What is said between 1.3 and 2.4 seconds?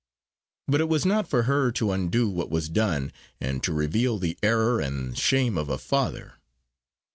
her to undo